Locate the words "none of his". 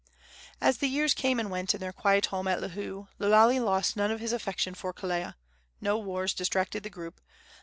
3.95-4.33